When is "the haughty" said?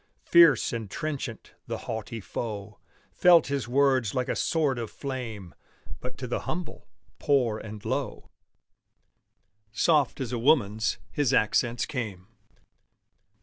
1.67-2.19